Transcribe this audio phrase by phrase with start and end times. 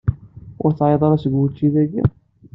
[0.63, 2.03] Ur teɛyiḍ ara seg učči dayi?